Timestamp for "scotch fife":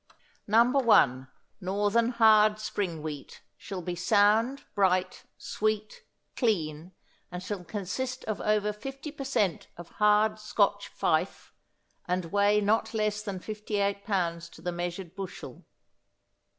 10.39-11.53